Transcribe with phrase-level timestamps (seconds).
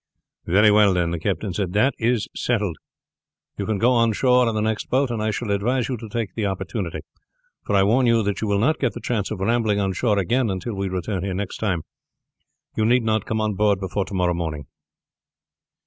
[0.47, 2.75] "Very well then," the captain said; "that is settled.
[3.59, 6.09] You can go on shore in the next boat, and I shall advise you to
[6.09, 7.01] take the opportunity,
[7.67, 10.17] for I warn you that you will not get the chance of rambling on shore
[10.17, 11.83] again until we return here next time.
[12.75, 14.65] You need not come on board before to morrow morning."